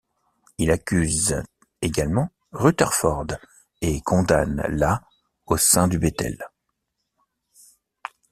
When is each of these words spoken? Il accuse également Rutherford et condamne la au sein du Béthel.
Il 0.57 0.71
accuse 0.71 1.43
également 1.83 2.31
Rutherford 2.53 3.37
et 3.81 4.01
condamne 4.01 4.63
la 4.67 5.03
au 5.45 5.57
sein 5.57 5.87
du 5.87 5.99
Béthel. 5.99 6.43